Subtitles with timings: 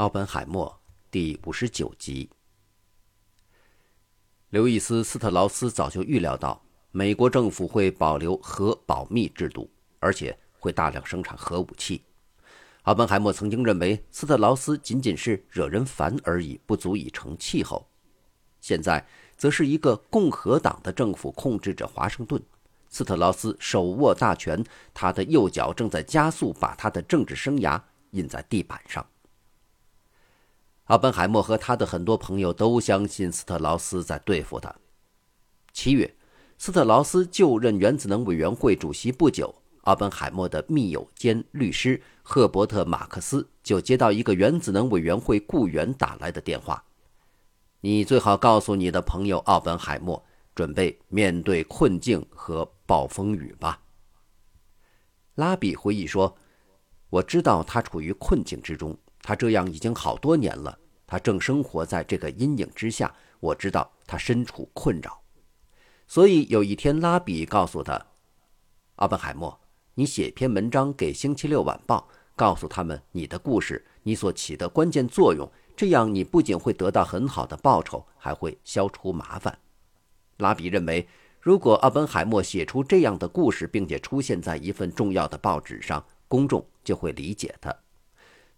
[0.00, 0.80] 奥本海默
[1.10, 2.30] 第五十九集。
[4.48, 12.02] 刘易斯·斯特劳斯早就预料到美国政府会保留核保密制度，而且会大量生产核武器。
[12.84, 17.86] 奥本海默曾经认为斯特劳斯仅仅是惹人烦而已，不足以成气候。
[18.62, 19.06] 现在，
[19.36, 22.42] 则是一个共和党的政府控制着华盛顿，
[22.88, 24.64] 斯特劳斯手握大权，
[24.94, 27.78] 他的右脚正在加速把他的政治生涯
[28.12, 29.06] 印在地板上。
[30.90, 34.74] 奥本海默和他的很多朋友都相信斯特劳斯在对付他。
[35.72, 36.16] 七月，
[36.58, 46.84] 斯特劳斯就任原子能委员会主席不久，奥本海默的密友兼律师赫伯特·马克思就接到一个原子能委员会雇员打来的电话
[47.82, 50.20] ：“你最好告诉你的朋友奥本海默，
[50.56, 53.80] 准备面对困境和暴风雨吧。”
[55.36, 56.36] 拉比回忆说
[57.10, 58.98] ：“我知道他处于困境之中。”
[59.30, 60.76] 他这样已经好多年了，
[61.06, 63.14] 他正生活在这个阴影之下。
[63.38, 65.22] 我知道他身处困扰，
[66.08, 68.06] 所以有一天，拉比告诉他
[68.98, 69.60] ：“奥本海默，
[69.94, 75.48] 你写篇文章给《星期六晚报》，告诉他们你的故事，你所起的关键作用。
[75.76, 79.56] 这样，你不仅会得到很好的报酬，还会消除麻烦。”
[80.38, 81.06] 拉比认为，
[81.38, 87.72] 如果奥本海默写出这样的故事，并且出现在一份重要的报纸上，公众就会理解他。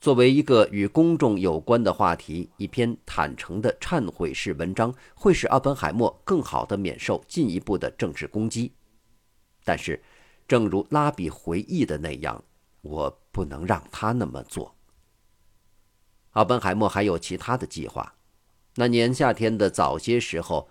[0.03, 8.73] 作为一个与公众有关的话题，一篇坦诚的忏悔式文章会使奥本海默更好地免受进一步的政治攻击。
[9.63, 10.03] 但是，
[10.49, 12.43] 正如拉比回忆的那样，
[12.81, 14.75] 我不能让他那么做。
[16.33, 18.13] 奥本海默还有其他的计划。
[18.75, 20.69] 那年夏天的早些时候，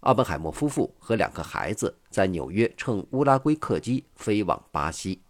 [0.00, 5.22] 奥本海默夫妇和两个孩子在纽约乘乌拉圭客机飞往巴西。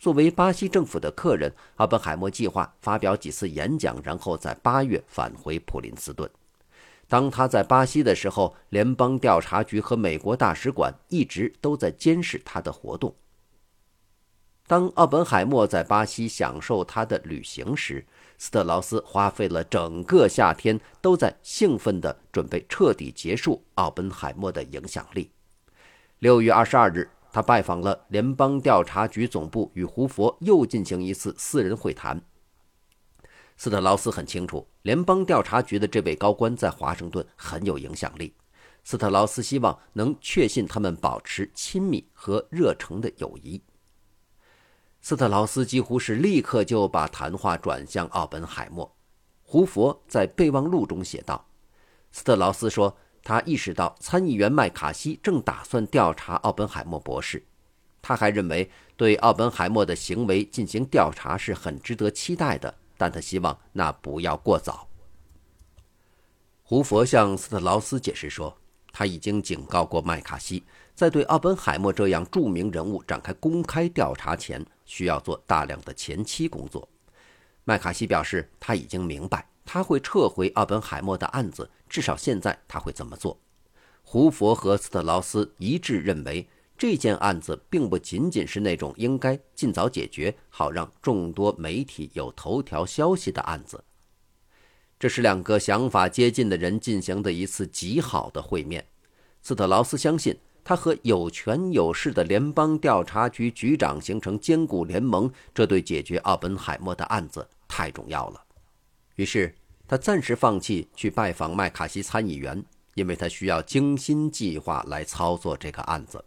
[0.00, 6.28] 作为巴西政府的客人，奥本海默计划发表几次演讲，然后在八月返回普林斯顿。
[7.06, 13.14] 当他在巴西的时候，联邦调查局和美国大使馆一直都在监视他的活动。
[14.66, 18.06] 当奥本海默在巴西享受他的旅行时，
[18.38, 25.30] 斯特劳斯花费了整个夏天都在兴奋地准备彻底结束奥本海默的影响力。
[26.20, 27.06] 六月二十二日。
[27.32, 32.20] 他拜访了联邦调查局总部，与胡佛又进行一次私人会谈。
[33.56, 38.34] 斯特劳斯很清楚，联邦调查局的这位高官在华盛顿很有影响力。
[38.82, 43.62] 斯特劳斯希望能确信他们保持亲密和热诚的友谊。
[45.00, 48.96] 斯特劳斯几乎是立刻就把谈话转向奥本海默。
[49.42, 51.46] 胡佛在备忘录中写道
[52.10, 57.42] ：“斯特劳斯说。”他意识到参议员麦卡锡正打算调查奥本海默博士，
[58.00, 64.88] 他还认为对奥本海默的行为进行调查是很值得期待的，但他希望那不要过早。
[66.62, 68.56] 胡佛向斯特劳斯解释说，
[68.92, 70.62] 他已经警告过麦卡锡，
[70.94, 76.88] 在对奥本海默这样著名人物展开公开调查前，需要做大量的前期工作。
[77.64, 79.46] 麦卡锡表示，他已经明白。
[79.72, 83.38] 他会撤回奥本海默的案子，至少现在他会这么做。
[84.02, 86.44] 胡佛和斯特劳斯一致认为，
[86.76, 93.84] 这件案子并不仅仅是那种应该尽早解决，好让众多媒体有头条消息的案子。
[94.98, 98.84] 这是两个想法接近的人进行的一次极好的会面。
[99.40, 108.42] 斯特劳斯相信，他和有权有势的联邦调查局局长形成坚固联盟，这对解决奥本海默的案子太重要了。
[109.14, 109.54] 于是。
[109.90, 112.64] 他暂时放弃去拜访麦卡锡参议员，
[112.94, 116.24] 因为他需要精心计划来操作这个案子。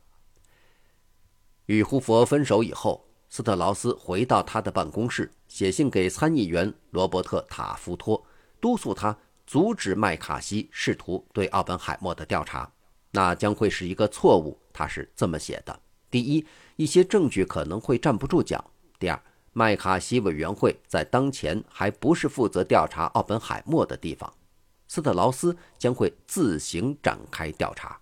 [1.67, 8.21] 与胡佛分手以后，斯特劳斯回到他的办公室，写信给参议员罗伯特·塔夫托，
[8.59, 12.69] 督促他阻止麦卡锡试图对奥本海默的调查。
[13.11, 14.59] 那将会是一个错误。
[14.73, 15.79] 他是这么写的：
[16.11, 16.45] 第一，
[16.75, 18.59] 一些证据可能会站不住脚；
[18.99, 19.23] 第二。
[19.55, 24.33] 麦卡锡委员会在当前还不是负责调查奥本海默的地方，
[24.87, 27.99] 斯特劳斯将会自行展开调查。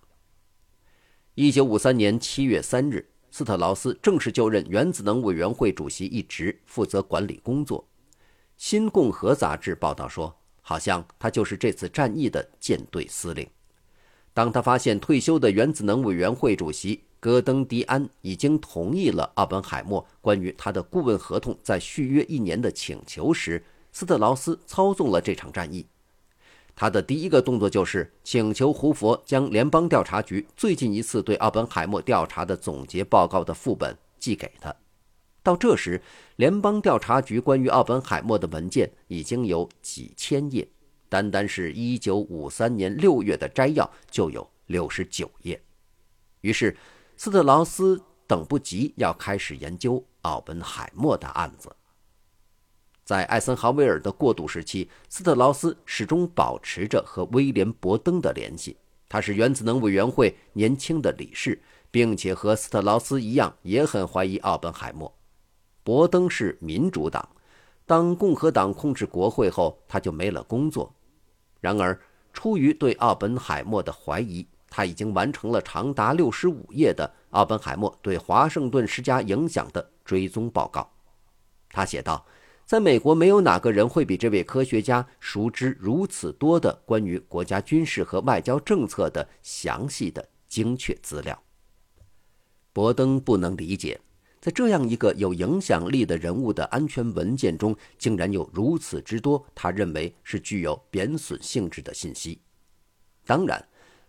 [1.34, 7.80] 一九五三年七月三日，斯特劳斯正式就任原子能委员会主席一职，负责管理工作。
[8.56, 13.46] 《新共和》杂志报道说，好像他就是这次战役的舰队司令。
[14.32, 17.04] 当他发现退休的原子能委员会主席。
[17.22, 25.86] 戈登·迪安已经同意了奥本海默关于他的顾问合同在续约一年的请求时，斯特劳斯操纵了这场战役。
[26.74, 34.74] 他的第一个动作就是请求胡佛将联邦调查局最近一次对奥本海默调查的总结报告的副本寄给他。
[35.44, 36.02] 到这时，
[36.34, 40.66] 联邦调查局关于奥本海默的文件已经有几千页，
[41.08, 45.62] 单单是一九五三年六月的摘要就有六十九页。
[46.40, 46.76] 于是，
[47.24, 51.70] 斯特劳斯等不及要开始研究奥本海默的案子。
[53.04, 58.76] 在艾森豪威尔的过渡时期，斯特劳斯始终保持着和威廉·伯登的联系。
[59.08, 65.14] 他是原子能委员会年轻的理事，并且和斯特劳斯一样，也很怀疑奥本海默。
[65.84, 67.28] 伯登是民主党，
[67.86, 70.92] 当共和党控制国会后，他就没了工作。
[71.60, 71.96] 然而，
[72.32, 80.90] 出于对奥本海默的怀疑，他已经完成了长达六十五页的奥本海默对华盛顿施加影响的追踪报告。
[81.68, 82.24] 他写道
[82.64, 91.38] ：“在美国，没有哪个人会比这位科学家熟知如此多的关于国家军事和外交政策的详细的精确资料。”
[92.72, 94.00] 伯登不能理解。
[94.40, 102.40] 在这样一个有影响力的人物的安全文件中，竟然有如此之多他认为是具有贬损性质的信息。
[103.24, 103.64] 当然，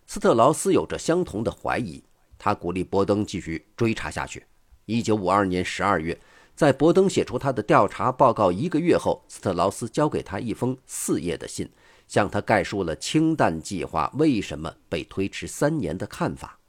[0.05, 2.03] 斯特劳斯有着相同的怀疑。
[2.37, 4.45] 他鼓励伯登继续追查下去。
[4.85, 6.19] 一九五二年十二月，
[6.55, 11.69] 在伯登写出他的调查报告一个月后，斯特劳斯交给他一封四页的信，
[12.07, 16.59] 向他概述了氢弹计划为什么被推迟三年的看法。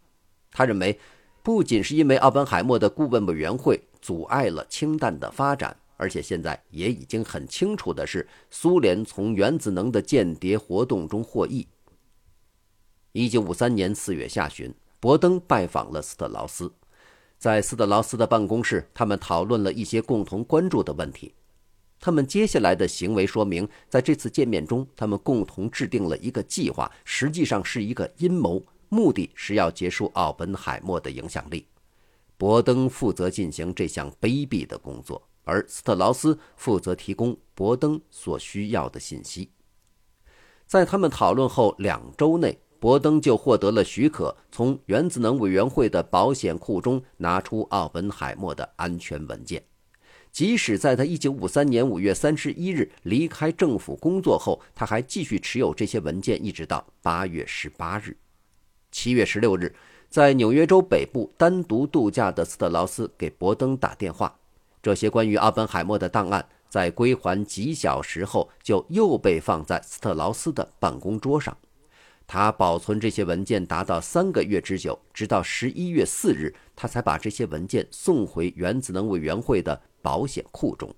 [0.53, 0.99] 他认为。
[1.45, 11.69] 不仅是因为奥本海默的顾问委员会阻碍了氢弹的发展，而且现在也已经很清楚的是，苏联从原子能的间谍活动中获益。
[13.17, 16.73] 一九五三年四月下旬，伯登拜访了斯特劳斯，
[17.39, 21.33] 在斯特劳斯的办公室，他们讨论了一些共同关注的问题。
[22.01, 28.61] 他们接下来的行为说明，在这次见面中，他们共同制定了一个计划，实际上是一个阴谋。
[28.89, 31.69] 目的是要结束奥本海默的影响力。
[32.37, 39.51] 伯登负责进行这项卑鄙的工作，而斯特劳斯负责提供伯登所需要的信息。
[40.67, 49.65] 在他们讨论后两周内，伯登就获得了许可，从原子能委员会的保险库中拿出奥本海默的安全文件。
[50.31, 58.19] 即使在他1953年5月31日离开政府工作后，他还继续持有这些文件，一直到8月18日。
[58.93, 59.75] 七月十六日，
[60.11, 64.37] 在纽约州北部单独度假的斯特劳斯给伯登打电话。
[64.83, 71.57] 这些关于阿本海默的档案，在归还几小时后，就又被放在斯特劳斯的办公桌上。
[72.27, 80.95] 他保存这些文件达到三个月之久，直到十一月四日，他才把这些文件送回原子能委员会的保险库中。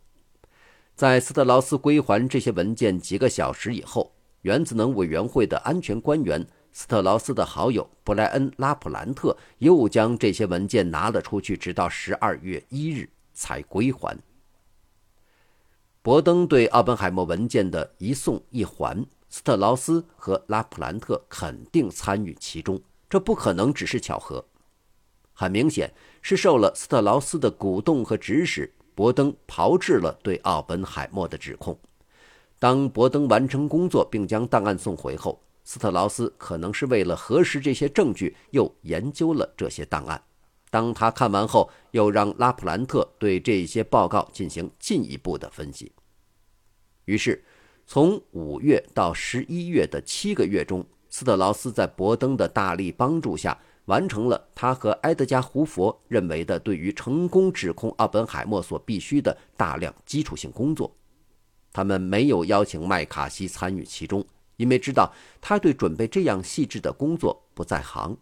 [0.94, 6.46] 在斯特劳斯归还这些文件几个小时以后，原子能委员会的安全官员。
[6.72, 14.14] 斯特劳斯的好友布莱恩·拉普兰特又将这些文件拿了出去，直到十二月一日才归还。
[16.02, 24.44] 伯登对奥本海默文件的一送一还，斯特劳斯和拉普兰特肯定参与其中，这不可能只是巧合。
[25.32, 25.92] 很明显，
[26.22, 31.78] 是受了斯特劳斯的鼓动和指使，伯登炮制了对奥本海默的指控。
[32.58, 40.22] 当伯登完成工作并将档案送回后，斯特劳斯可能是为了核实这些证据，又研究了这些档案。
[40.70, 45.92] 当他看完后，又让拉普兰特对这些报告进行进一步的分析。
[47.04, 47.44] 于是，
[47.86, 60.94] 从五月到十一月的七个月中，斯特劳斯在伯登的大力帮助下，完成了他和埃德加·胡佛认为的对于成功指控奥本海默所必须的大量基础性工作。
[61.72, 64.24] 他们没有邀请麦卡锡参与其中。
[64.56, 68.16] 因为知道他对准备这样细致的工作不在行。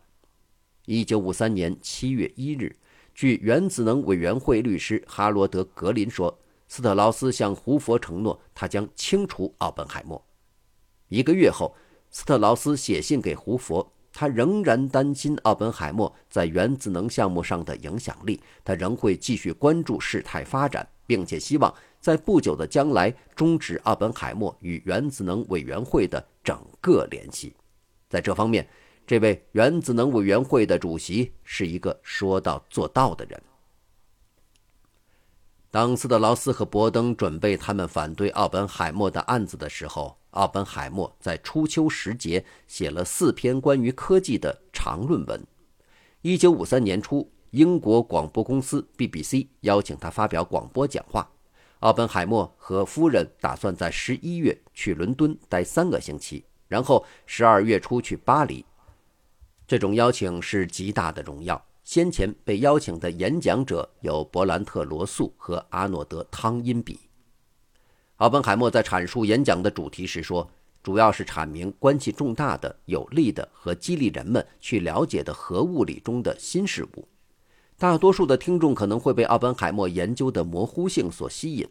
[0.84, 2.74] 一九五三年七月一日，
[3.14, 6.36] 据原子能委员会律师哈罗德·格林说，
[6.74, 10.20] 斯特劳斯向胡佛承诺，他将清除奥本海默。
[11.06, 11.72] 一个月后，
[12.10, 21.72] 斯特劳斯写信给胡佛，他仍然担心奥本海默在原子能项目上的影响力，他仍会继续关注事态发展，并且希望。
[22.00, 27.54] 在不久的将来，终止奥本海默与原子能委员会的整个联系。
[28.08, 28.68] 在这方面，
[29.06, 33.40] 这位原子能委员会的主席是一个说到做到的人。
[35.74, 45.44] 当斯特劳斯和伯登准备他们反对奥本海默的案子的时候，奥本海默在初秋时节写了四篇关于科技的长论文。
[46.22, 51.28] 一九五三年初，英国广播公司 BBC 邀请他发表广播讲话。
[51.80, 58.64] 奥本海默和夫人打算在十一月去伦敦待三个星期，然后十二月初去巴黎。
[59.66, 66.98] 这种邀请是极大的荣耀，先前被邀请的演讲者有伯兰特·罗素和阿诺德·汤因比。
[68.16, 70.50] 奥本海默在阐述演讲的主题时说，
[70.82, 77.06] 主要是阐明关系重大的、有利的和激励人们去了解的核物理中的新事物。
[77.76, 81.68] 大多数的听众可能会被奥本海默研究的模糊性所吸引。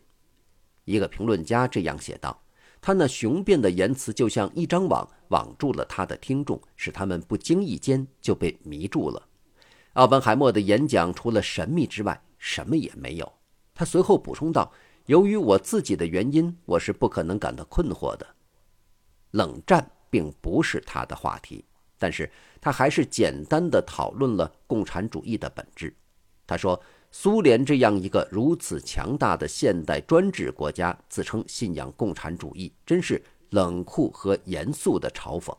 [0.86, 2.40] 一个评论家这样写道。
[2.86, 9.24] 他那雄辩的言辞就像一张网，网住了他的听众，使他们不经意间就被迷住了。
[9.94, 13.34] 奥本海默的演讲除了神秘之外，什么也没有。
[13.74, 14.72] 他随后补充道
[15.08, 18.28] ：“由于我自己的原因，我是不可能感到困惑的。”
[19.32, 21.66] 冷战并不是他的话题，
[21.98, 25.96] 但是他还是简单的讨论了共产主义的本质。
[26.46, 26.82] 他说。
[27.16, 35.56] 苏联这样一个如此强大的现代专制国家，自称信仰共产主义，真是冷酷和严肃的嘲讽。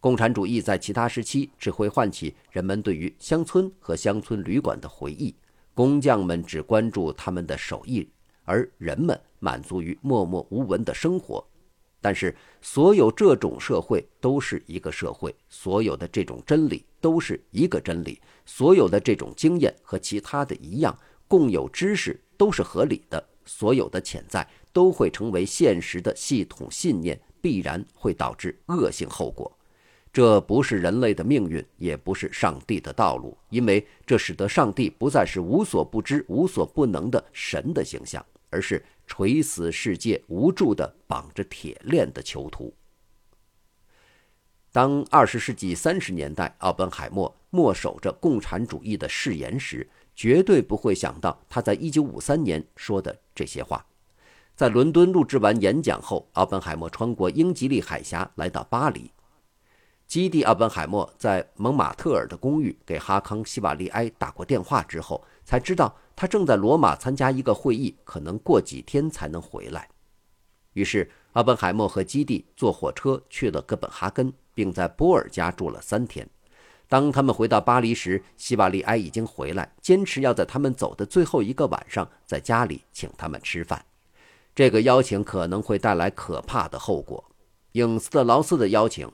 [0.00, 5.34] 共产主义在其他时期只会唤起人们对于乡村和乡村旅馆的回忆，
[5.74, 8.08] 工匠们只关注他们的手艺，
[8.44, 11.44] 而人们满足于默默无闻的生活。
[12.00, 29.57] 但是，所有这种社会都是一个社会，所有的这种真理都是一个真理，所有的这种经验和其他的一样，共有知识都是合理的，所有的潜在都会成为现实的系统信念，必然会导致恶性后果。
[30.12, 38.84] 这不是人类的命运，也不是上帝的道路，因为这使得上帝不再是无所不知、无所不能的神的形象，而是。
[39.10, 42.74] 垂死世界无助的绑着铁链的囚徒。
[44.70, 53.82] 当二十世纪三十年代奥本海默默守着共产主义的誓言时，绝对不会想到他在一九五三年说的这些话。
[54.54, 59.10] 在伦敦录制完演讲后，奥本海默穿过英吉利海峡来到巴黎。
[60.08, 65.94] 基地奥本海默在蒙马特尔的公寓给哈康·西瓦利埃打过电话之后，才知道。
[66.16, 69.88] 他正在罗马参加一个会议，可能过几天才能回来。
[70.72, 76.28] 于是，奥本海默和基地坐火车去了哥本哈根，并在波尔家住了三天。
[76.88, 83.84] 当他们回到巴黎时，希瓦利埃已经回来，坚持要在他们走的最后一个晚上在家里请他们吃饭。
[84.54, 87.22] 这个邀请可能会带来可怕的后果。
[87.72, 89.08] 影斯特劳斯的邀请，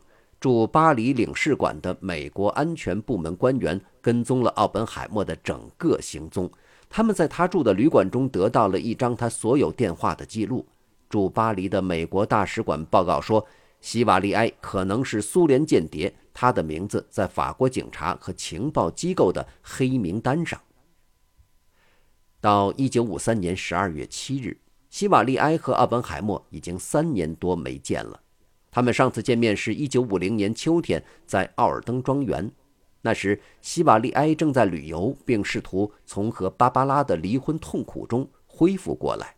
[0.45, 6.51] 驻巴黎领事馆的美国安全部门官员跟踪了奥本海默的整个行踪。
[6.91, 10.67] 他们在他住的旅馆中得到了一张他所有电话的记录。
[11.09, 13.43] 驻巴黎的美国大使馆报告说，
[13.81, 20.61] 希瓦利埃可能是苏联间谍，他的名字在法国警察和情报机构的黑名单上。
[22.43, 24.59] 到1953年12月7日，
[24.91, 28.21] 希瓦利埃和奥本海默已经三年多没见了。
[28.75, 32.51] 他们上次见面是一9 5 0年秋天在奥尔登庄园。
[33.03, 39.37] 那时，希瓦利埃正在旅游，并试图从和芭芭拉的离婚痛苦中恢复过来。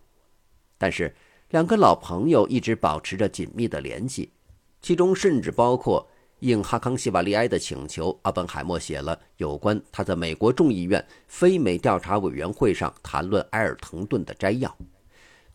[0.78, 1.14] 但是，
[1.50, 4.33] 两个老朋友一直保持着紧密的联系，
[4.81, 14.75] 其中甚至包括应哈康·希瓦利埃的请求，阿本海默写了有关他在美国众议院非美调查委员会上谈论埃尔滕顿的摘要。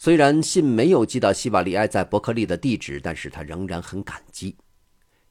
[0.03, 4.57] 虽然信没有寄到希瓦利埃在伯克利的地址，但是他仍然很感激。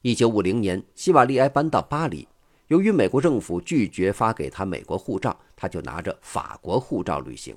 [0.01, 2.25] 一九五零年，希瓦利埃搬到巴黎。
[2.69, 7.53] 由于美国政府拒绝发给他美国护照，他就拿着法国护照旅行。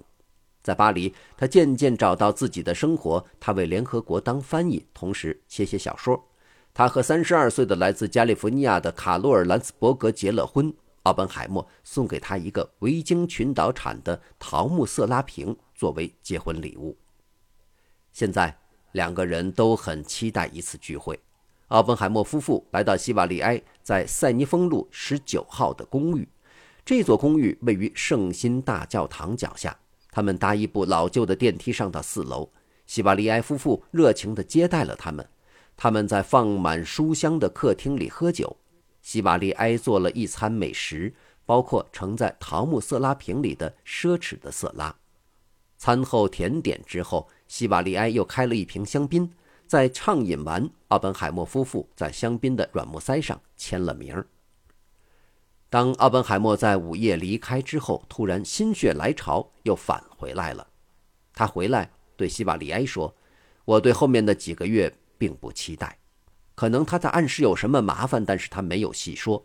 [0.61, 3.25] 在巴黎，他渐渐找到自己的生活。
[3.39, 6.21] 他为联合国当翻译，同时写写小说。
[6.73, 10.75] 他和三十二岁的来自加利福尼亚的卡洛尔·兰斯伯格结了婚。
[11.05, 16.97] 奥本海默送给他一个维京群岛产的桃木色拉瓶作为结婚礼物。
[18.15, 18.57] 现在，
[18.93, 21.19] 两个人都很期待一次聚会。
[21.67, 26.29] 奥本海默夫妇来到西瓦利埃在塞尼丰路十九号的公寓，
[26.85, 29.77] 这座公寓位于圣心大教堂脚下。
[30.13, 32.49] 他们搭一部老旧的电梯上到四楼，
[32.87, 35.29] 西瓦利埃夫妇热情地接待了他们。
[35.77, 38.57] 他们在放满书香的客厅里喝酒。
[39.03, 41.13] 西瓦利埃做了一餐美食，
[41.45, 44.95] 包括盛在桃木色拉瓶里的奢侈的色拉。
[45.77, 49.33] 餐后甜点之后，西瓦利埃又开了一瓶香槟。
[49.67, 54.23] 在畅饮完，奥本海默夫妇在香槟的软木塞上签了名。
[55.71, 60.69] 当奥本海默在午夜离开之后，突然心血来潮又返回来了。
[61.33, 63.17] 他回来对希瓦利埃说
[63.65, 65.99] ：“我对后面的几个月并不期待，
[66.55, 69.45] 可能他在暗示有什么麻烦，但是他没有细说。”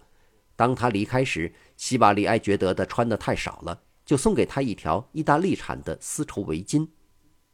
[0.58, 6.86] 当他离开时，希瓦利埃觉得他穿的太少了，就送给他一条意大利产的丝绸围巾。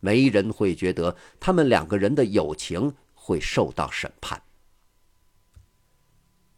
[0.05, 4.39] 没人会觉得他们两个人的友情会受到审判。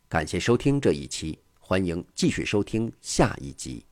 [0.09, 1.39] 感谢收听这一期。
[1.57, 3.86] 欢迎继续收听下一集。